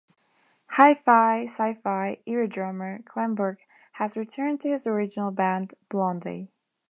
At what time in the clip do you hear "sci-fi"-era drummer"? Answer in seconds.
1.45-3.03